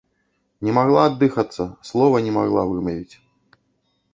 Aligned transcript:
Не 0.67 0.71
магла 0.77 1.03
аддыхацца, 1.09 1.63
слова 1.91 2.15
не 2.29 2.33
магла 2.39 2.61
вымавіць. 2.71 3.15